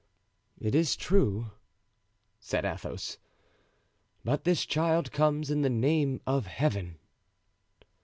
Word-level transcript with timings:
"It 0.59 0.73
is 0.73 0.95
true," 0.95 1.51
said 2.39 2.65
Athos, 2.65 3.19
"but 4.25 4.45
this 4.45 4.65
child 4.65 5.11
comes 5.11 5.51
in 5.51 5.61
the 5.61 5.69
name 5.69 6.21
of 6.25 6.47
Heaven." 6.47 6.97